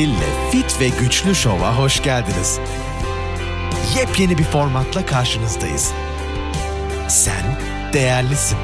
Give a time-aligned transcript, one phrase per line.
[0.00, 2.60] Hill'le Fit ve Güçlü Şov'a hoş geldiniz.
[3.96, 5.92] Yepyeni bir formatla karşınızdayız.
[7.08, 7.58] Sen
[7.92, 8.58] değerlisin.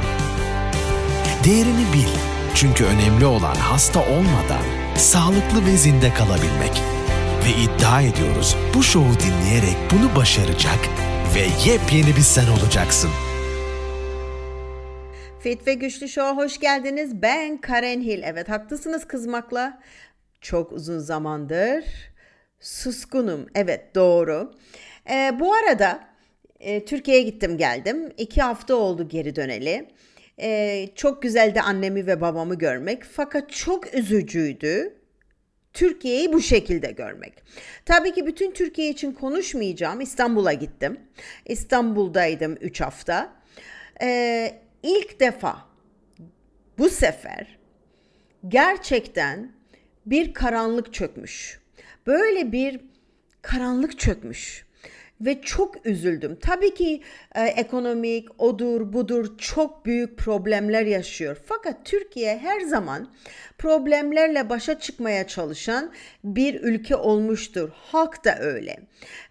[1.45, 2.09] Değerini bil.
[2.55, 4.63] Çünkü önemli olan hasta olmadan
[4.97, 6.83] sağlıklı ve zinde kalabilmek.
[7.45, 10.79] Ve iddia ediyoruz bu şovu dinleyerek bunu başaracak
[11.35, 13.11] ve yepyeni bir sen olacaksın.
[15.41, 17.23] Fit ve Güçlü Show'a hoş geldiniz.
[17.23, 18.23] Ben Karen Hill.
[18.23, 19.79] Evet haklısınız kızmakla.
[20.41, 21.85] Çok uzun zamandır
[22.61, 23.47] suskunum.
[23.55, 24.55] Evet doğru.
[25.11, 26.09] Ee, bu arada
[26.61, 28.13] e, Türkiye'ye gittim geldim.
[28.19, 29.89] İki hafta oldu geri döneli.
[30.41, 33.05] Ee, çok güzeldi annemi ve babamı görmek.
[33.05, 34.95] Fakat çok üzücüydü.
[35.73, 37.43] Türkiye'yi bu şekilde görmek.
[37.85, 40.01] Tabii ki bütün Türkiye için konuşmayacağım.
[40.01, 41.01] İstanbul'a gittim.
[41.47, 43.33] İstanbul'daydım 3 hafta.
[44.03, 45.57] Ee, ilk defa
[46.79, 47.59] bu sefer
[48.49, 49.53] gerçekten
[50.07, 51.61] bir karanlık çökmüş.
[52.07, 52.81] Böyle bir
[53.43, 54.67] karanlık çökmüş
[55.21, 56.39] ve çok üzüldüm.
[56.41, 57.03] Tabii ki
[57.35, 61.37] e, ekonomik, odur, budur çok büyük problemler yaşıyor.
[61.47, 63.09] Fakat Türkiye her zaman
[63.59, 65.93] problemlerle başa çıkmaya çalışan
[66.25, 67.71] bir ülke olmuştur.
[67.75, 68.77] Halk da öyle.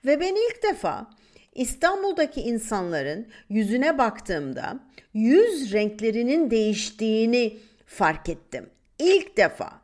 [0.06, 1.08] Ve ben ilk defa
[1.56, 4.80] İstanbul'daki insanların yüzüne baktığımda
[5.14, 8.70] yüz renklerinin değiştiğini fark ettim.
[9.00, 9.82] İlk defa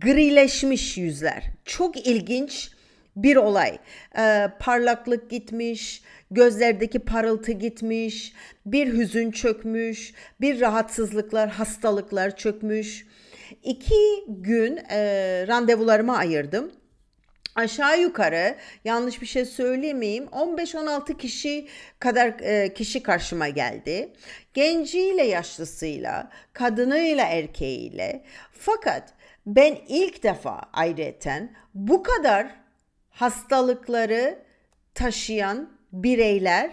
[0.00, 1.44] grileşmiş yüzler.
[1.64, 2.70] Çok ilginç
[3.16, 3.78] bir olay.
[4.18, 8.32] Ee, parlaklık gitmiş, gözlerdeki parıltı gitmiş,
[8.66, 13.06] bir hüzün çökmüş, bir rahatsızlıklar, hastalıklar çökmüş.
[13.62, 14.98] İki gün e,
[15.48, 16.72] randevularımı ayırdım
[17.54, 24.12] aşağı yukarı yanlış bir şey söylemeyeyim 15-16 kişi kadar e, kişi karşıma geldi.
[24.54, 28.24] Genciyle yaşlısıyla, kadınıyla erkeğiyle.
[28.52, 29.13] Fakat
[29.46, 32.54] ben ilk defa ayrıyeten bu kadar
[33.10, 34.38] hastalıkları
[34.94, 36.70] taşıyan bireyler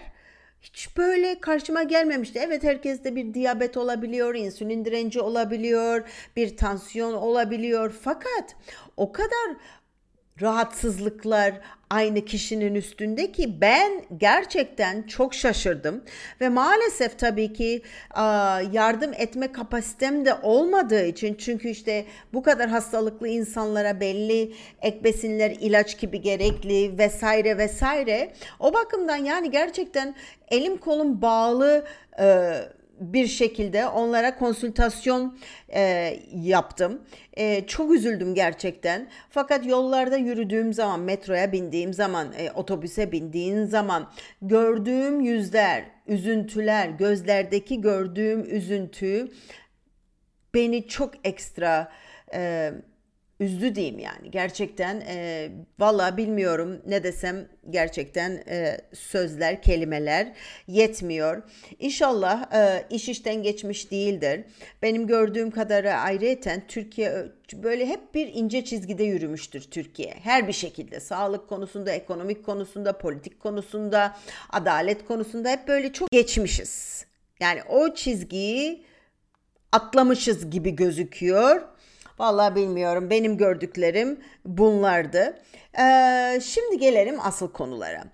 [0.60, 2.38] hiç böyle karşıma gelmemişti.
[2.42, 7.94] Evet herkeste bir diyabet olabiliyor, insülin direnci olabiliyor, bir tansiyon olabiliyor.
[8.02, 8.56] Fakat
[8.96, 9.56] o kadar
[10.40, 11.54] rahatsızlıklar
[11.90, 16.04] aynı kişinin üstünde ki ben gerçekten çok şaşırdım.
[16.40, 17.82] Ve maalesef tabii ki
[18.72, 25.50] yardım etme kapasitem de olmadığı için çünkü işte bu kadar hastalıklı insanlara belli ek besinler
[25.50, 28.32] ilaç gibi gerekli vesaire vesaire.
[28.60, 30.14] O bakımdan yani gerçekten
[30.50, 31.84] elim kolum bağlı
[33.02, 35.38] bir şekilde onlara konsültasyon
[35.74, 37.02] e, yaptım.
[37.36, 39.08] E, çok üzüldüm gerçekten.
[39.30, 44.10] Fakat yollarda yürüdüğüm zaman, metroya bindiğim zaman, e, otobüse bindiğim zaman
[44.42, 49.28] gördüğüm yüzler, üzüntüler, gözlerdeki gördüğüm üzüntü
[50.54, 51.92] beni çok ekstra
[52.34, 52.72] e,
[53.42, 54.30] üzdü diyeyim yani.
[54.30, 55.48] Gerçekten e,
[55.78, 60.32] valla bilmiyorum ne desem gerçekten e, sözler, kelimeler
[60.66, 61.42] yetmiyor.
[61.78, 64.44] İnşallah e, iş işten geçmiş değildir.
[64.82, 70.14] Benim gördüğüm kadarı ayrıyeten Türkiye böyle hep bir ince çizgide yürümüştür Türkiye.
[70.22, 74.16] Her bir şekilde sağlık konusunda, ekonomik konusunda, politik konusunda,
[74.50, 77.04] adalet konusunda hep böyle çok geçmişiz.
[77.40, 78.84] Yani o çizgiyi
[79.72, 81.62] atlamışız gibi gözüküyor.
[82.18, 83.10] Vallahi bilmiyorum.
[83.10, 85.38] Benim gördüklerim bunlardı.
[85.78, 88.04] Ee, şimdi gelelim asıl konulara.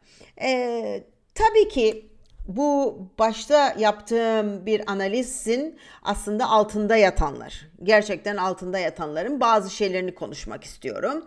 [0.43, 1.05] Ee,
[1.35, 2.09] tabii ki
[2.49, 11.25] bu başta yaptığım bir analizin aslında altında yatanlar, gerçekten altında yatanların bazı şeylerini konuşmak istiyorum.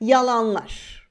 [0.00, 1.04] Yalanlar.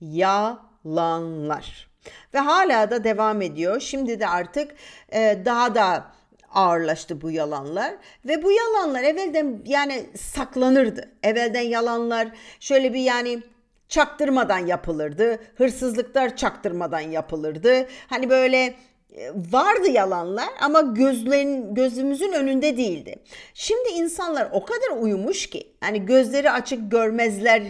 [0.00, 1.92] Yalanlar.
[2.34, 3.80] Ve hala da devam ediyor.
[3.80, 4.74] Şimdi de artık
[5.12, 6.06] e, daha da
[6.54, 11.10] ağırlaştı bu yalanlar ve bu yalanlar evvelden yani saklanırdı.
[11.22, 12.28] Evvelden yalanlar
[12.60, 13.42] şöyle bir yani
[13.88, 15.38] çaktırmadan yapılırdı.
[15.56, 17.86] Hırsızlıklar çaktırmadan yapılırdı.
[18.06, 18.74] Hani böyle
[19.16, 23.16] e, vardı yalanlar ama gözlerin gözümüzün önünde değildi.
[23.54, 27.62] Şimdi insanlar o kadar uyumuş ki hani gözleri açık görmezler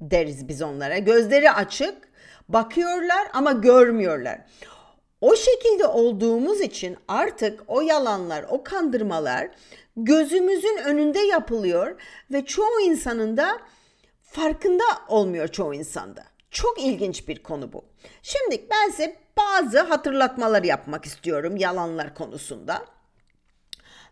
[0.00, 0.98] deriz biz onlara.
[0.98, 1.94] Gözleri açık
[2.48, 4.38] bakıyorlar ama görmüyorlar.
[5.20, 9.50] O şekilde olduğumuz için artık o yalanlar, o kandırmalar
[9.96, 12.00] gözümüzün önünde yapılıyor
[12.32, 13.58] ve çoğu insanın da
[14.22, 16.24] farkında olmuyor çoğu insanda.
[16.50, 17.84] Çok ilginç bir konu bu.
[18.22, 22.84] Şimdi ben size bazı hatırlatmalar yapmak istiyorum yalanlar konusunda.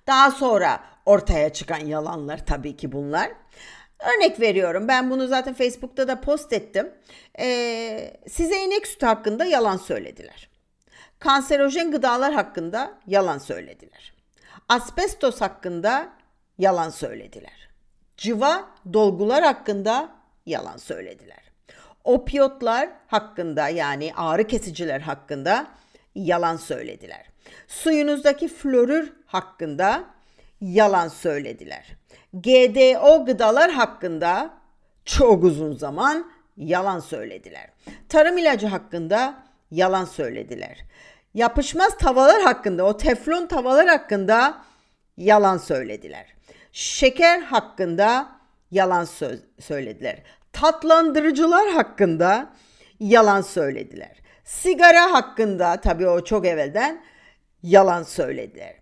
[0.06, 3.32] Daha sonra ortaya çıkan yalanlar tabii ki bunlar.
[4.00, 6.94] Örnek veriyorum ben bunu zaten Facebook'ta da post ettim.
[7.38, 10.53] Ee, size inek sütü hakkında yalan söylediler
[11.18, 14.14] kanserojen gıdalar hakkında yalan söylediler.
[14.68, 16.08] Asbestos hakkında
[16.58, 17.68] yalan söylediler.
[18.16, 20.08] Civa dolgular hakkında
[20.46, 21.38] yalan söylediler.
[22.04, 25.66] Opiyotlar hakkında yani ağrı kesiciler hakkında
[26.14, 27.26] yalan söylediler.
[27.68, 30.04] Suyunuzdaki florür hakkında
[30.60, 31.86] yalan söylediler.
[32.32, 34.50] GDO gıdalar hakkında
[35.04, 37.70] çok uzun zaman yalan söylediler.
[38.08, 39.43] Tarım ilacı hakkında
[39.74, 40.84] yalan söylediler.
[41.34, 44.58] Yapışmaz tavalar hakkında, o teflon tavalar hakkında
[45.16, 46.26] yalan söylediler.
[46.72, 48.28] Şeker hakkında
[48.70, 50.22] yalan söz söylediler.
[50.52, 52.50] Tatlandırıcılar hakkında
[53.00, 54.16] yalan söylediler.
[54.44, 57.02] Sigara hakkında tabii o çok evvelden
[57.62, 58.74] yalan söylediler.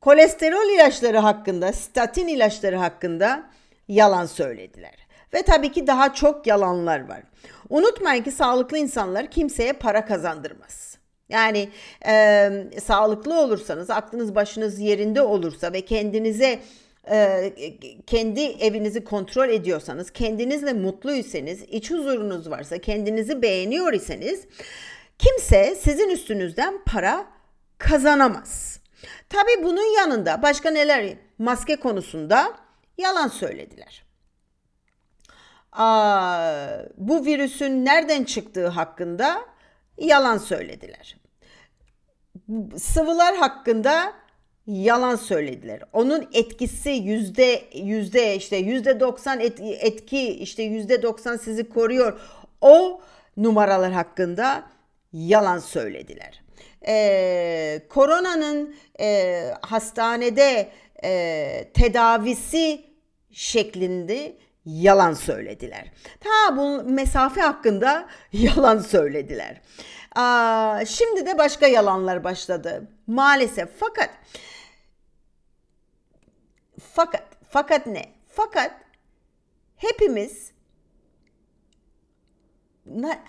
[0.00, 3.50] Kolesterol ilaçları hakkında, statin ilaçları hakkında
[3.88, 4.94] yalan söylediler.
[5.34, 7.22] Ve tabii ki daha çok yalanlar var.
[7.70, 10.98] Unutmayın ki sağlıklı insanlar kimseye para kazandırmaz.
[11.28, 11.68] Yani
[12.06, 12.50] e,
[12.84, 16.60] sağlıklı olursanız, aklınız başınız yerinde olursa ve kendinize
[17.10, 17.52] e,
[18.06, 24.44] kendi evinizi kontrol ediyorsanız, kendinizle mutluysanız, iç huzurunuz varsa, kendinizi beğeniyor iseniz
[25.18, 27.26] kimse sizin üstünüzden para
[27.78, 28.80] kazanamaz.
[29.28, 32.52] Tabi bunun yanında başka neler maske konusunda
[32.98, 34.09] yalan söylediler.
[36.96, 39.40] Bu virüsün nereden çıktığı hakkında
[39.98, 41.16] yalan söylediler.
[42.76, 44.12] Sıvılar hakkında
[44.66, 45.82] yalan söylediler.
[45.92, 49.40] Onun etkisi yüzde yüzde işte yüzde doksan
[49.80, 52.20] etki işte yüzde doksan sizi koruyor.
[52.60, 53.00] O
[53.36, 54.64] numaralar hakkında
[55.12, 56.42] yalan söylediler.
[56.86, 60.68] Ee, koronanın e, hastanede
[61.04, 62.84] e, tedavisi
[63.30, 65.92] şeklinde yalan söylediler.
[66.20, 69.60] Ta bu mesafe hakkında yalan söylediler.
[70.14, 72.88] Aa, şimdi de başka yalanlar başladı.
[73.06, 74.10] Maalesef fakat
[76.94, 78.04] fakat fakat ne?
[78.28, 78.72] Fakat
[79.76, 80.52] hepimiz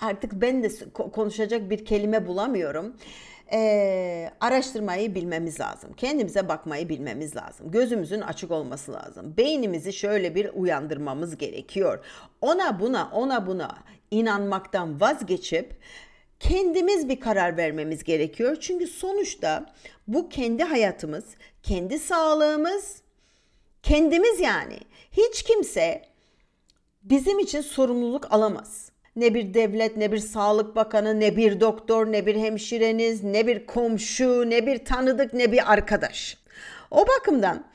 [0.01, 2.95] artık ben de konuşacak bir kelime bulamıyorum.
[3.53, 5.93] Ee, araştırmayı bilmemiz lazım.
[5.93, 7.71] Kendimize bakmayı bilmemiz lazım.
[7.71, 9.37] Gözümüzün açık olması lazım.
[9.37, 12.05] Beynimizi şöyle bir uyandırmamız gerekiyor.
[12.41, 13.77] Ona buna ona buna
[14.11, 15.77] inanmaktan vazgeçip
[16.39, 18.57] kendimiz bir karar vermemiz gerekiyor.
[18.59, 19.65] Çünkü sonuçta
[20.07, 21.25] bu kendi hayatımız,
[21.63, 23.01] kendi sağlığımız,
[23.83, 24.77] kendimiz yani.
[25.11, 26.01] Hiç kimse
[27.03, 28.90] bizim için sorumluluk alamaz.
[29.15, 33.65] Ne bir devlet, ne bir sağlık bakanı, ne bir doktor, ne bir hemşireniz, ne bir
[33.65, 36.37] komşu, ne bir tanıdık, ne bir arkadaş.
[36.91, 37.65] O bakımdan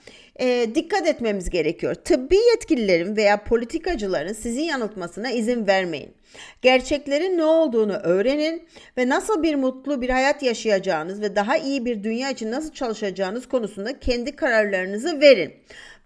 [0.40, 1.94] e, dikkat etmemiz gerekiyor.
[1.94, 6.14] Tıbbi yetkililerin veya politikacıların sizi yanıltmasına izin vermeyin.
[6.62, 8.68] Gerçeklerin ne olduğunu öğrenin
[8.98, 13.48] ve nasıl bir mutlu bir hayat yaşayacağınız ve daha iyi bir dünya için nasıl çalışacağınız
[13.48, 15.54] konusunda kendi kararlarınızı verin.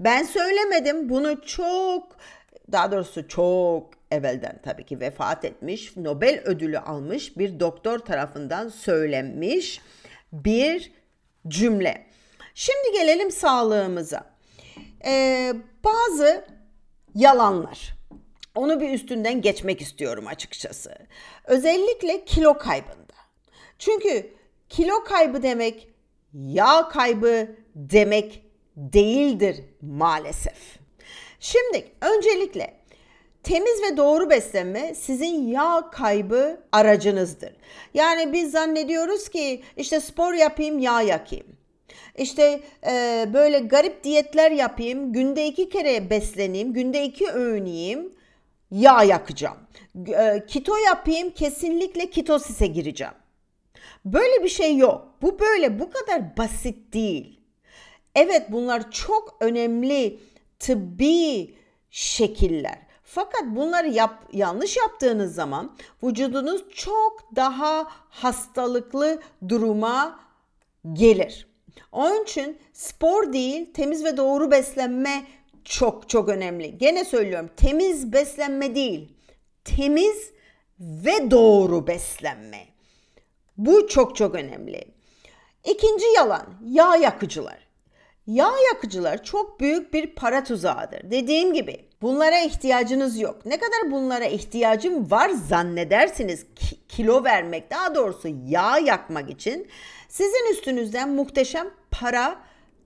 [0.00, 2.16] Ben söylemedim bunu çok
[2.72, 9.80] daha doğrusu çok evvelden tabii ki vefat etmiş, Nobel ödülü almış bir doktor tarafından söylenmiş
[10.32, 10.92] bir
[11.48, 12.06] cümle.
[12.54, 14.30] Şimdi gelelim sağlığımıza.
[15.04, 15.52] Ee,
[15.84, 16.46] bazı
[17.14, 17.94] yalanlar.
[18.54, 20.94] Onu bir üstünden geçmek istiyorum açıkçası.
[21.44, 23.14] Özellikle kilo kaybında.
[23.78, 24.32] Çünkü
[24.68, 25.88] kilo kaybı demek
[26.34, 28.42] yağ kaybı demek
[28.76, 30.78] değildir maalesef.
[31.40, 32.79] Şimdi öncelikle
[33.42, 37.52] Temiz ve doğru beslenme sizin yağ kaybı aracınızdır.
[37.94, 41.46] Yani biz zannediyoruz ki işte spor yapayım yağ yakayım.
[42.18, 48.12] İşte e, böyle garip diyetler yapayım, günde iki kere besleneyim, günde iki öğün yiyeyim,
[48.70, 49.58] yağ yakacağım.
[50.08, 53.14] E, kito yapayım, kesinlikle kitosise gireceğim.
[54.04, 55.08] Böyle bir şey yok.
[55.22, 57.40] Bu böyle, bu kadar basit değil.
[58.14, 60.18] Evet bunlar çok önemli
[60.58, 61.54] tıbbi
[61.90, 62.89] şekiller.
[63.12, 70.20] Fakat bunları yap, yanlış yaptığınız zaman vücudunuz çok daha hastalıklı duruma
[70.92, 71.46] gelir.
[71.92, 75.26] Onun için spor değil, temiz ve doğru beslenme
[75.64, 76.78] çok çok önemli.
[76.78, 79.12] Gene söylüyorum, temiz beslenme değil,
[79.64, 80.30] temiz
[80.80, 82.66] ve doğru beslenme.
[83.56, 84.84] Bu çok çok önemli.
[85.64, 87.68] İkinci yalan, yağ yakıcılar.
[88.26, 91.10] Yağ yakıcılar çok büyük bir para tuzağıdır.
[91.10, 93.46] Dediğim gibi bunlara ihtiyacınız yok.
[93.46, 96.46] Ne kadar bunlara ihtiyacım var zannedersiniz
[96.88, 99.68] kilo vermek daha doğrusu yağ yakmak için
[100.08, 102.38] sizin üstünüzden muhteşem para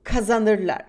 [0.04, 0.84] kazanırlar.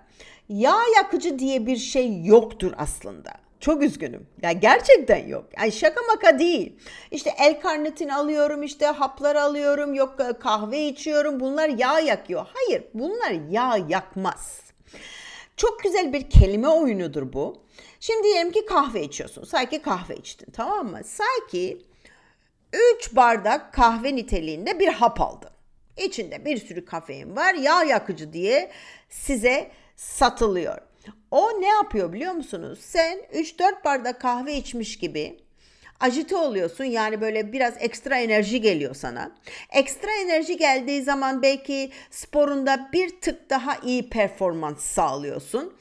[0.50, 3.32] Yağ yakıcı diye bir şey yoktur aslında.
[3.60, 4.27] Çok üzgünüm.
[4.41, 5.46] Ya gerçekten yok.
[5.58, 6.75] Yani şaka maka değil.
[7.12, 11.39] İşte el karnitin alıyorum, işte haplar alıyorum, yok kahve içiyorum.
[11.39, 12.46] Bunlar yağ yakıyor.
[12.53, 14.62] Hayır, bunlar yağ yakmaz.
[15.58, 17.65] Çok güzel bir kelime oyunudur bu.
[18.05, 19.43] Şimdi diyelim ki kahve içiyorsun.
[19.43, 21.01] Sanki kahve içtin tamam mı?
[21.05, 21.81] Sanki
[23.00, 25.50] 3 bardak kahve niteliğinde bir hap aldın.
[25.97, 27.53] İçinde bir sürü kafein var.
[27.53, 28.71] Yağ yakıcı diye
[29.09, 30.77] size satılıyor.
[31.31, 32.79] O ne yapıyor biliyor musunuz?
[32.81, 35.39] Sen 3-4 bardak kahve içmiş gibi
[36.00, 36.83] ajite oluyorsun.
[36.83, 39.35] Yani böyle biraz ekstra enerji geliyor sana.
[39.71, 45.74] Ekstra enerji geldiği zaman belki sporunda bir tık daha iyi performans sağlıyorsun.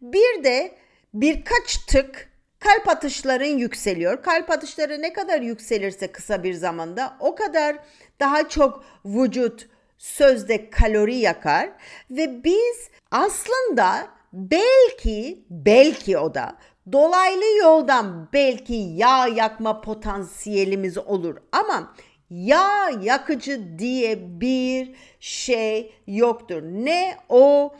[0.00, 0.85] Bir de
[1.20, 4.22] birkaç tık kalp atışların yükseliyor.
[4.22, 7.76] Kalp atışları ne kadar yükselirse kısa bir zamanda o kadar
[8.20, 9.68] daha çok vücut
[9.98, 11.70] sözde kalori yakar
[12.10, 16.56] ve biz aslında belki belki o da
[16.92, 21.94] dolaylı yoldan belki yağ yakma potansiyelimiz olur ama
[22.30, 26.62] yağ yakıcı diye bir şey yoktur.
[26.62, 27.74] Ne o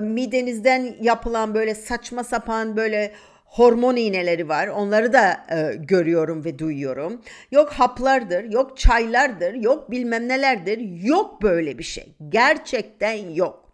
[0.00, 3.12] midenizden yapılan böyle saçma sapan böyle
[3.50, 4.68] hormon iğneleri var.
[4.68, 7.22] Onları da e, görüyorum ve duyuyorum.
[7.50, 10.78] Yok haplardır, yok çaylardır, yok bilmem nelerdir.
[11.02, 12.14] Yok böyle bir şey.
[12.28, 13.70] Gerçekten yok.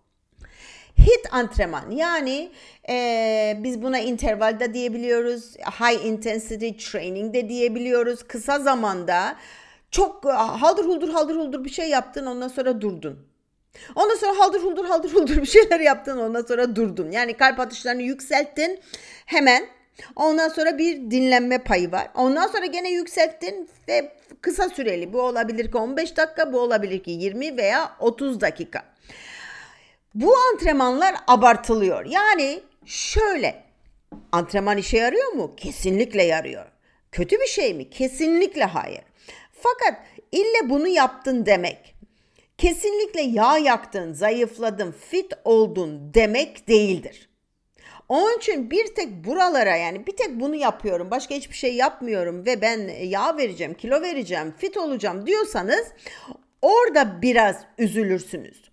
[0.99, 2.51] HIT antrenman yani
[2.89, 5.57] e, biz buna intervalda diyebiliyoruz.
[5.57, 8.23] High intensity training de diyebiliyoruz.
[8.23, 9.37] Kısa zamanda
[9.91, 13.36] çok haldır huldur haldır huldur bir şey yaptın ondan sonra durdun.
[13.95, 17.11] Ondan sonra haldır huldur haldır huldur bir şeyler yaptın ondan sonra durdun.
[17.11, 18.81] Yani kalp atışlarını yükselttin
[19.27, 19.69] hemen
[20.17, 22.09] Ondan sonra bir dinlenme payı var.
[22.15, 25.13] Ondan sonra gene yükselttin ve kısa süreli.
[25.13, 28.85] Bu olabilir ki 15 dakika, bu olabilir ki 20 veya 30 dakika.
[30.15, 32.05] Bu antrenmanlar abartılıyor.
[32.05, 33.63] Yani şöyle
[34.33, 35.57] antrenman işe yarıyor mu?
[35.57, 36.67] Kesinlikle yarıyor.
[37.13, 37.91] Kötü bir şey mi?
[37.91, 39.03] Kesinlikle hayır.
[39.53, 40.03] Fakat
[40.33, 41.96] ille bunu yaptın demek
[42.59, 47.29] kesinlikle yağ yaktın, zayıfladın, fit oldun demek değildir.
[48.09, 51.11] Onun için bir tek buralara yani bir tek bunu yapıyorum.
[51.11, 55.87] Başka hiçbir şey yapmıyorum ve ben yağ vereceğim, kilo vereceğim, fit olacağım diyorsanız
[56.63, 58.71] orada biraz üzülürsünüz.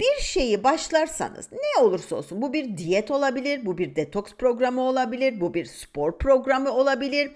[0.00, 5.40] Bir şeyi başlarsanız ne olursa olsun bu bir diyet olabilir, bu bir detoks programı olabilir,
[5.40, 7.30] bu bir spor programı olabilir.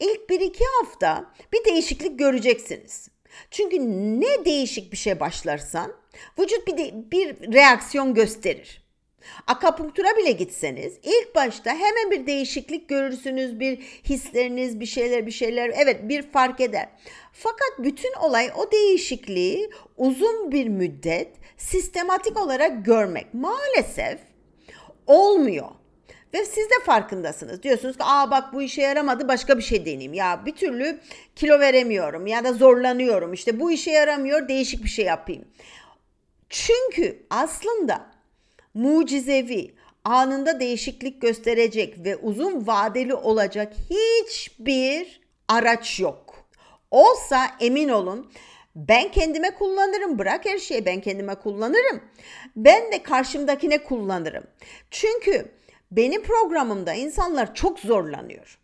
[0.00, 3.08] İlk bir iki hafta bir değişiklik göreceksiniz.
[3.50, 3.76] Çünkü
[4.20, 5.92] ne değişik bir şey başlarsan
[6.38, 8.80] vücut bir, de, bir reaksiyon gösterir.
[9.46, 13.60] Akapunktura bile gitseniz ilk başta hemen bir değişiklik görürsünüz.
[13.60, 16.88] Bir hisleriniz, bir şeyler, bir şeyler evet bir fark eder.
[17.32, 24.20] Fakat bütün olay o değişikliği uzun bir müddet sistematik olarak görmek maalesef
[25.06, 25.79] olmuyor.
[26.34, 27.62] Ve siz de farkındasınız.
[27.62, 30.14] Diyorsunuz ki aa bak bu işe yaramadı başka bir şey deneyeyim.
[30.14, 31.00] Ya bir türlü
[31.36, 33.32] kilo veremiyorum ya da zorlanıyorum.
[33.32, 35.44] İşte bu işe yaramıyor değişik bir şey yapayım.
[36.48, 38.06] Çünkü aslında
[38.74, 46.46] mucizevi, anında değişiklik gösterecek ve uzun vadeli olacak hiçbir araç yok.
[46.90, 48.32] Olsa emin olun
[48.76, 50.18] ben kendime kullanırım.
[50.18, 52.00] Bırak her şeyi ben kendime kullanırım.
[52.56, 54.44] Ben de karşımdakine kullanırım.
[54.90, 55.48] Çünkü
[55.90, 58.58] benim programımda insanlar çok zorlanıyor.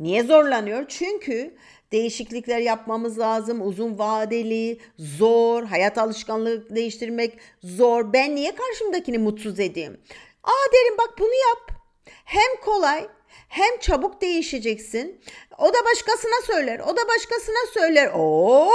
[0.00, 0.84] Niye zorlanıyor?
[0.88, 1.54] Çünkü
[1.92, 3.66] değişiklikler yapmamız lazım.
[3.66, 8.12] Uzun vadeli, zor, hayat alışkanlığı değiştirmek zor.
[8.12, 10.00] Ben niye karşımdakini mutsuz edeyim?
[10.44, 11.80] Aa derim bak bunu yap.
[12.24, 13.08] Hem kolay
[13.48, 15.20] hem çabuk değişeceksin.
[15.58, 16.78] O da başkasına söyler.
[16.78, 18.10] O da başkasına söyler.
[18.14, 18.70] Oo!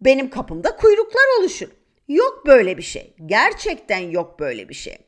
[0.00, 1.68] Benim kapımda kuyruklar oluşur.
[2.08, 3.14] Yok böyle bir şey.
[3.26, 4.98] Gerçekten yok böyle bir şey.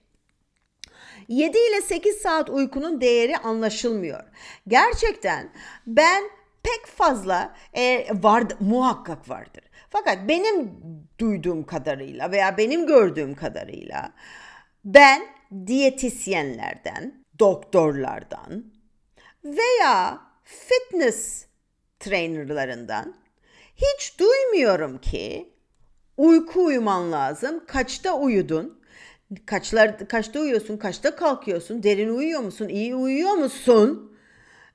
[1.28, 4.24] 7 ile 8 saat uykunun değeri anlaşılmıyor.
[4.68, 5.52] Gerçekten
[5.86, 6.24] ben
[6.62, 9.64] pek fazla e, var, muhakkak vardır.
[9.90, 10.72] Fakat benim
[11.18, 14.12] duyduğum kadarıyla veya benim gördüğüm kadarıyla
[14.84, 15.26] ben
[15.66, 18.64] diyetisyenlerden, doktorlardan
[19.44, 21.46] veya fitness
[22.00, 23.14] trainerlarından
[23.76, 25.52] hiç duymuyorum ki
[26.16, 27.66] uyku uyuman lazım.
[27.66, 28.80] Kaçta uyudun?
[29.46, 30.76] Kaçlar, kaçta uyuyorsun?
[30.76, 31.82] Kaçta kalkıyorsun?
[31.82, 32.68] Derin uyuyor musun?
[32.68, 34.12] İyi uyuyor musun?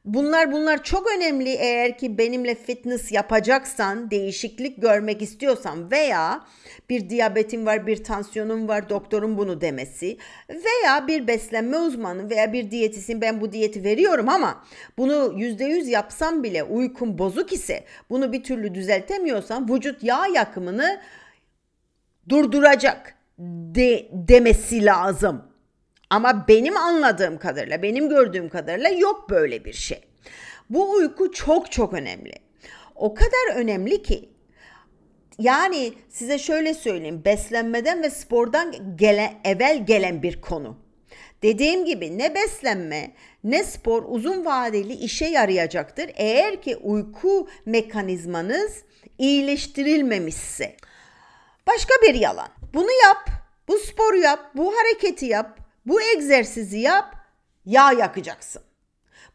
[0.06, 6.46] Bunlar bunlar çok önemli eğer ki benimle fitness yapacaksan, değişiklik görmek istiyorsan veya
[6.90, 10.18] bir diyabetin var, bir tansiyonun var, doktorun bunu demesi
[10.50, 14.64] veya bir beslenme uzmanı veya bir diyetisin ben bu diyeti veriyorum ama
[14.98, 21.02] bunu yüzde yüz yapsam bile uykum bozuk ise bunu bir türlü düzeltemiyorsan vücut yağ yakımını
[22.30, 23.21] durduracak
[23.76, 25.44] de, demesi lazım.
[26.10, 30.02] Ama benim anladığım kadarıyla, benim gördüğüm kadarıyla yok böyle bir şey.
[30.70, 32.34] Bu uyku çok çok önemli.
[32.96, 34.30] O kadar önemli ki
[35.40, 40.78] yani size şöyle söyleyeyim beslenmeden ve spordan gele, evvel gelen bir konu.
[41.44, 43.12] Dediğim gibi ne beslenme
[43.44, 48.84] ne spor uzun vadeli işe yarayacaktır eğer ki uyku mekanizmanız
[49.18, 50.76] iyileştirilmemişse.
[51.68, 52.50] Başka bir yalan.
[52.74, 53.41] Bunu yap,
[53.72, 57.16] bu sporu yap, bu hareketi yap, bu egzersizi yap,
[57.66, 58.62] yağ yakacaksın.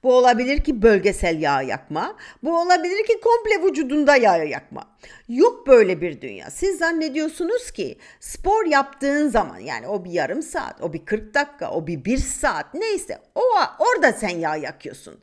[0.02, 2.16] Bu olabilir ki bölgesel yağ yakma.
[2.43, 4.97] Bu olabilir ki komple vücudunda yağ yakma.
[5.28, 6.50] Yok böyle bir dünya.
[6.50, 11.71] Siz zannediyorsunuz ki spor yaptığın zaman yani o bir yarım saat, o bir 40 dakika,
[11.71, 13.43] o bir bir saat neyse o
[13.78, 15.21] orada sen yağ yakıyorsun.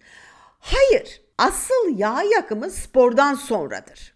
[0.59, 1.21] Hayır.
[1.37, 4.12] Asıl yağ yakımı spordan sonradır.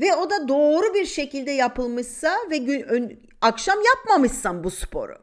[0.00, 5.18] Ve o da doğru bir şekilde yapılmışsa ve gün, ön, akşam yapmamışsan bu sporu.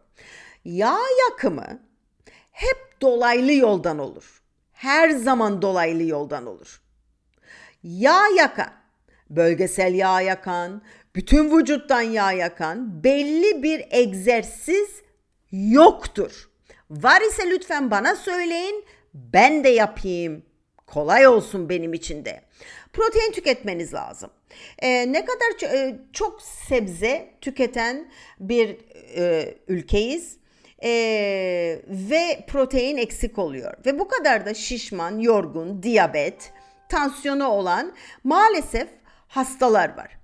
[0.65, 0.97] Yağ
[1.29, 1.79] yakımı
[2.51, 4.43] hep dolaylı yoldan olur
[4.83, 6.81] her zaman dolaylı yoldan olur.
[7.83, 8.73] Yağ yakan,
[9.29, 10.81] bölgesel yağ yakan,
[11.15, 14.89] bütün vücuttan yağ yakan belli bir egzersiz
[15.51, 16.49] yoktur.
[16.89, 20.45] Var ise lütfen bana söyleyin, ben de yapayım.
[20.87, 22.41] Kolay olsun benim için de.
[22.93, 24.29] Protein tüketmeniz lazım.
[24.79, 28.77] Ee, ne kadar e, çok sebze tüketen bir
[29.15, 30.37] e, ülkeyiz
[30.83, 33.73] ee, ve protein eksik oluyor.
[33.85, 36.51] Ve bu kadar da şişman, yorgun, diyabet,
[36.89, 37.93] tansiyonu olan
[38.23, 38.87] maalesef
[39.27, 40.17] hastalar var.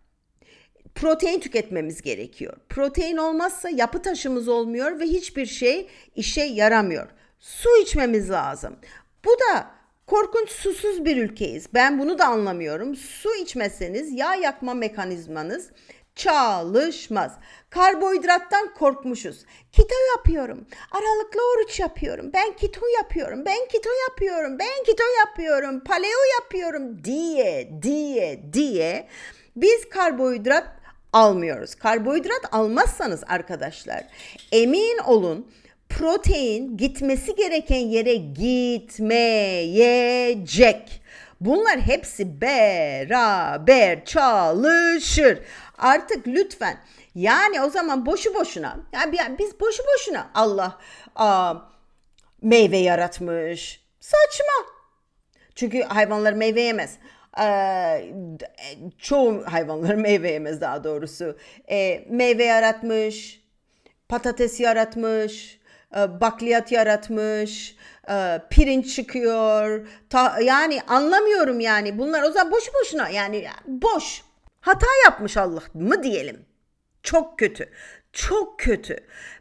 [0.96, 2.58] Protein tüketmemiz gerekiyor.
[2.70, 7.08] Protein olmazsa yapı taşımız olmuyor ve hiçbir şey işe yaramıyor.
[7.40, 8.80] Su içmemiz lazım.
[9.26, 9.79] Bu da
[10.10, 11.68] korkunç susuz bir ülkeyiz.
[11.74, 12.96] Ben bunu da anlamıyorum.
[12.96, 15.70] Su içmeseniz yağ yakma mekanizmanız
[16.16, 17.32] çalışmaz.
[17.70, 19.46] Karbonhidrattan korkmuşuz.
[19.72, 20.68] Kito yapıyorum.
[20.92, 22.30] Aralıklı oruç yapıyorum.
[22.34, 23.46] Ben kito yapıyorum.
[23.46, 24.60] Ben kito yapıyorum.
[24.60, 25.80] Ben kito yapıyorum.
[25.80, 29.08] Paleo yapıyorum diye diye diye
[29.56, 30.68] biz karbonhidrat
[31.14, 31.76] almıyoruz.
[31.76, 34.04] Karbonhidrat almazsanız arkadaşlar
[34.52, 35.52] emin olun
[36.00, 41.02] protein gitmesi gereken yere gitmeyecek.
[41.42, 45.40] Bunlar hepsi beraber çalışır.
[45.78, 46.78] Artık lütfen
[47.16, 50.78] yani o zaman boşu boşuna yani biz boşu boşuna Allah
[51.16, 51.54] aa,
[52.42, 53.86] meyve yaratmış.
[54.00, 54.54] Saçma.
[55.56, 56.98] Çünkü hayvanlar meyve yemez.
[57.42, 58.14] Ee,
[58.98, 61.38] çoğu hayvanlar meyve yemez daha doğrusu.
[61.70, 63.44] Ee, meyve yaratmış,
[64.10, 65.59] patates yaratmış,
[65.96, 67.76] bakliyat yaratmış,
[68.10, 69.88] e, pirinç çıkıyor.
[70.10, 74.24] Ta, yani anlamıyorum yani bunlar o zaman boşu boşuna yani boş.
[74.62, 76.46] Hata yapmış Allah mı diyelim.
[77.04, 77.70] Çok kötü.
[78.14, 78.98] Çok kötü.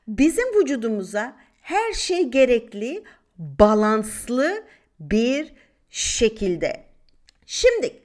[0.08, 3.04] Bizim vücudumuza her şey gerekli,
[3.38, 4.64] balanslı
[5.00, 5.52] bir
[5.90, 6.84] şekilde.
[7.46, 8.02] Şimdi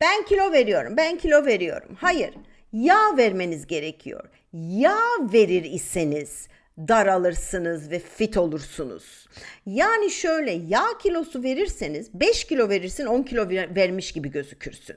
[0.00, 0.96] ben kilo veriyorum.
[0.96, 1.96] Ben kilo veriyorum.
[2.00, 2.34] Hayır.
[2.72, 4.24] Yağ vermeniz gerekiyor.
[4.52, 5.00] Yağ
[5.32, 6.48] verir iseniz
[6.78, 9.28] daralırsınız ve fit olursunuz.
[9.66, 14.96] Yani şöyle yağ kilosu verirseniz 5 kilo verirsin 10 kilo vermiş gibi gözükürsün.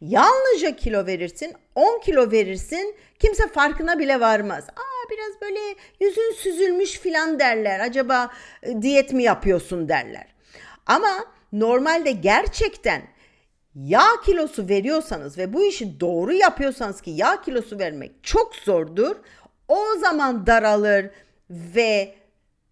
[0.00, 4.64] Yalnızca kilo verirsin 10 kilo verirsin kimse farkına bile varmaz.
[4.68, 5.60] Aa biraz böyle
[6.00, 7.80] yüzün süzülmüş filan derler.
[7.80, 8.30] Acaba
[8.62, 10.26] e, diyet mi yapıyorsun derler.
[10.86, 13.02] Ama normalde gerçekten
[13.74, 19.16] yağ kilosu veriyorsanız ve bu işi doğru yapıyorsanız ki yağ kilosu vermek çok zordur
[19.72, 21.10] o zaman daralır
[21.50, 22.14] ve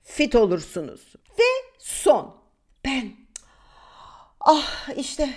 [0.03, 1.15] fit olursunuz.
[1.39, 2.35] Ve son
[2.85, 3.13] ben
[4.41, 5.31] ah işte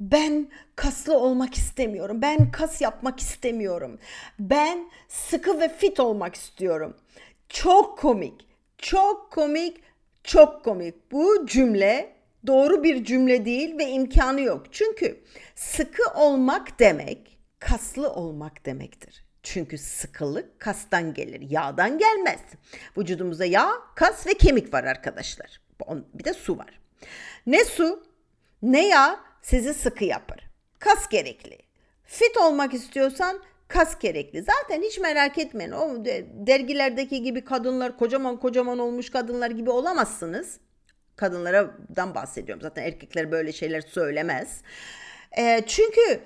[0.00, 2.22] ben kaslı olmak istemiyorum.
[2.22, 3.98] Ben kas yapmak istemiyorum.
[4.38, 6.96] Ben sıkı ve fit olmak istiyorum.
[7.48, 8.46] Çok komik.
[8.78, 9.76] Çok komik.
[10.24, 11.12] Çok komik.
[11.12, 14.66] Bu cümle doğru bir cümle değil ve imkanı yok.
[14.72, 19.25] Çünkü sıkı olmak demek kaslı olmak demektir.
[19.52, 22.40] Çünkü sıkılık kastan gelir, yağdan gelmez.
[22.98, 25.60] Vücudumuzda yağ, kas ve kemik var arkadaşlar.
[26.14, 26.80] Bir de su var.
[27.46, 28.02] Ne su
[28.62, 30.50] ne yağ sizi sıkı yapar.
[30.78, 31.58] Kas gerekli.
[32.04, 34.42] Fit olmak istiyorsan kas gerekli.
[34.42, 35.72] Zaten hiç merak etmeyin.
[35.72, 36.04] O
[36.46, 40.60] dergilerdeki gibi kadınlar kocaman kocaman olmuş kadınlar gibi olamazsınız.
[41.16, 42.62] Kadınlardan bahsediyorum.
[42.62, 44.60] Zaten erkekler böyle şeyler söylemez.
[45.38, 46.20] E, çünkü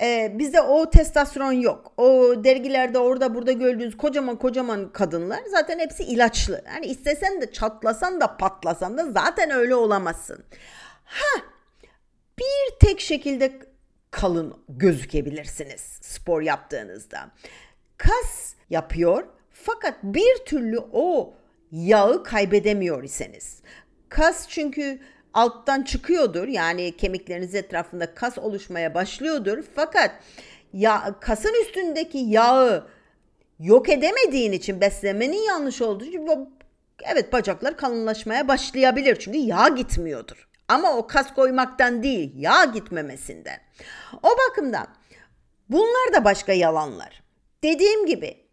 [0.00, 1.92] ee, bizde o testosteron yok.
[1.96, 6.64] O dergilerde orada burada gördüğünüz kocaman kocaman kadınlar zaten hepsi ilaçlı.
[6.66, 10.44] Yani istesen de çatlasan da patlasan da zaten öyle olamazsın.
[11.04, 11.42] Ha
[12.38, 13.52] bir tek şekilde
[14.10, 17.30] kalın gözükebilirsiniz spor yaptığınızda.
[17.96, 21.34] Kas yapıyor fakat bir türlü o
[21.70, 23.62] yağı kaybedemiyor iseniz.
[24.08, 25.00] Kas çünkü
[25.34, 26.48] alttan çıkıyordur.
[26.48, 29.64] Yani kemikleriniz etrafında kas oluşmaya başlıyordur.
[29.74, 30.10] Fakat
[30.72, 32.86] ya kasın üstündeki yağı
[33.58, 36.26] yok edemediğin için beslemenin yanlış olduğu için
[37.02, 40.48] Evet bacaklar kalınlaşmaya başlayabilir çünkü yağ gitmiyordur.
[40.68, 43.60] Ama o kas koymaktan değil, yağ gitmemesinden.
[44.22, 44.86] O bakımdan
[45.68, 47.22] bunlar da başka yalanlar.
[47.62, 48.50] Dediğim gibi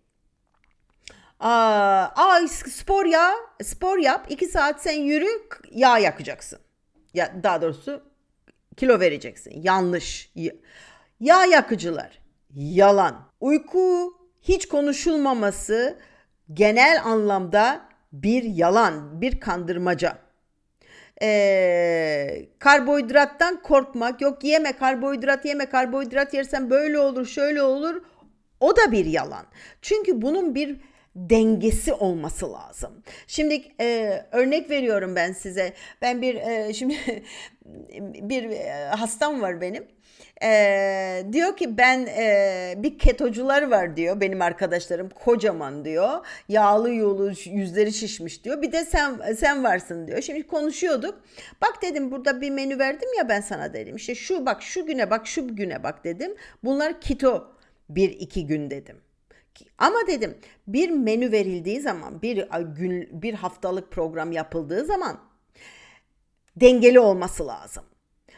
[1.40, 4.26] Aa, aa spor ya, spor yap.
[4.30, 5.28] iki saat sen yürü,
[5.72, 6.60] yağ yakacaksın.
[7.18, 8.02] Ya daha doğrusu
[8.78, 9.62] kilo vereceksin.
[9.64, 10.34] Yanlış.
[11.20, 12.20] Yağ yakıcılar.
[12.56, 13.28] Yalan.
[13.42, 16.00] Uyku hiç konuşulmaması
[16.54, 17.82] genel anlamda
[18.14, 20.18] bir yalan, bir kandırmaca.
[21.22, 28.02] Ee, karbonhidrattan korkmak, yok yeme karbonhidrat yeme karbonhidrat yersen böyle olur, şöyle olur.
[28.60, 29.46] O da bir yalan.
[29.82, 30.78] Çünkü bunun bir
[31.18, 33.04] dengesi olması lazım.
[33.28, 35.74] Şimdi e, örnek veriyorum ben size.
[36.02, 36.96] Ben bir e, şimdi
[38.02, 39.88] bir e, hastam var benim.
[40.44, 46.26] E, diyor ki ben e, bir ketocular var diyor benim arkadaşlarım kocaman diyor.
[46.50, 48.62] Yağlı yolu yüzleri şişmiş diyor.
[48.62, 50.22] Bir de sen sen varsın diyor.
[50.22, 51.22] Şimdi konuşuyorduk.
[51.62, 53.96] Bak dedim burada bir menü verdim ya ben sana dedim.
[53.96, 56.36] İşte şu bak şu güne bak şu güne bak dedim.
[56.64, 57.52] Bunlar keto
[57.90, 58.98] bir iki gün dedim
[59.78, 65.20] ama dedim bir menü verildiği zaman bir gün bir haftalık program yapıldığı zaman
[66.56, 67.84] dengeli olması lazım.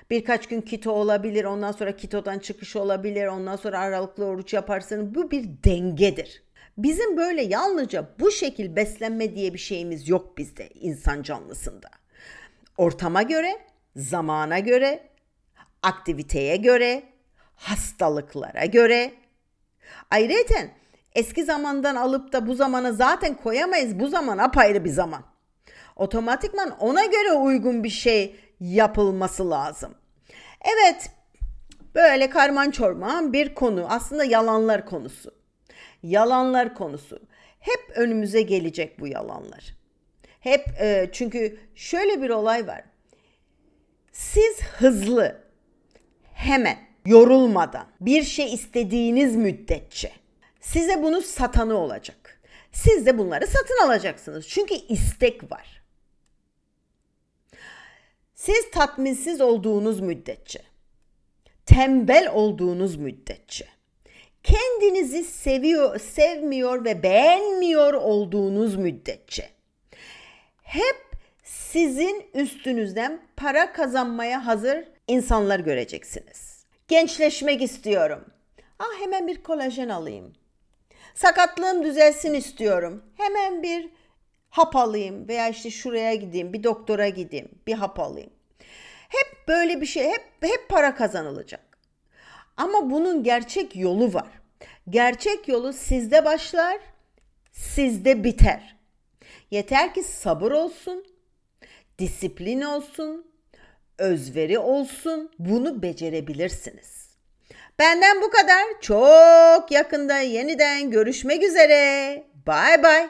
[0.10, 5.15] Birkaç gün kito olabilir, ondan sonra kitodan çıkış olabilir, ondan sonra aralıklı oruç yaparsın.
[5.15, 6.43] Bu bir dengedir.
[6.77, 11.89] Bizim böyle yalnızca bu şekil beslenme diye bir şeyimiz yok bizde insan canlısında.
[12.77, 13.60] Ortama göre,
[13.95, 15.10] zamana göre,
[15.82, 17.03] aktiviteye göre,
[17.55, 19.12] hastalıklara göre.
[20.12, 20.69] Ayrıca
[21.15, 24.00] eski zamandan alıp da bu zamana zaten koyamayız.
[24.00, 25.24] Bu zaman apayrı bir zaman.
[25.95, 29.95] Otomatikman ona göre uygun bir şey yapılması lazım.
[30.62, 31.12] Evet,
[31.95, 33.86] böyle karman çorman bir konu.
[33.89, 35.36] Aslında yalanlar konusu.
[36.04, 37.19] Yalanlar konusu.
[37.60, 39.76] Hep önümüze gelecek bu yalanlar.
[40.39, 42.84] Hep e, çünkü şöyle bir olay var.
[44.12, 45.41] Siz hızlı,
[46.34, 50.12] hemen, yorulmadan bir şey istediğiniz müddetçe
[50.60, 52.39] size bunu satanı olacak.
[52.72, 54.48] Siz de bunları satın alacaksınız.
[54.48, 55.80] Çünkü istek var.
[58.34, 60.60] Siz tatminsiz olduğunuz müddetçe,
[61.65, 63.67] tembel olduğunuz müddetçe,
[64.43, 69.50] kendinizi seviyor, sevmiyor ve beğenmiyor olduğunuz müddetçe
[70.63, 71.10] hep
[71.43, 76.65] sizin üstünüzden para kazanmaya hazır insanlar göreceksiniz.
[76.88, 78.26] Gençleşmek istiyorum.
[78.80, 80.34] Ah hemen bir kolajen alayım.
[81.21, 83.03] Sakatlığım düzelsin istiyorum.
[83.17, 83.89] Hemen bir
[84.49, 88.29] hap alayım veya işte şuraya gideyim, bir doktora gideyim, bir hap alayım.
[89.10, 91.79] Hep böyle bir şey, hep hep para kazanılacak.
[92.58, 94.29] Ama bunun gerçek yolu var.
[94.89, 96.79] Gerçek yolu sizde başlar,
[97.51, 98.75] sizde biter.
[99.51, 101.05] Yeter ki sabır olsun,
[101.99, 103.32] disiplin olsun,
[103.97, 105.32] özveri olsun.
[105.39, 106.98] Bunu becerebilirsiniz.
[107.79, 108.63] Benden bu kadar.
[108.81, 112.23] Çok yakında yeniden görüşmek üzere.
[112.47, 113.09] Bye bye.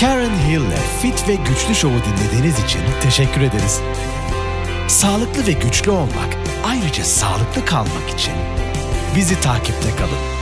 [0.00, 3.80] Karen Hill'le Fit ve Güçlü Show'u dinlediğiniz için teşekkür ederiz.
[4.88, 6.34] Sağlıklı ve güçlü olmak,
[6.66, 8.34] ayrıca sağlıklı kalmak için
[9.16, 10.33] bizi takipte kalın.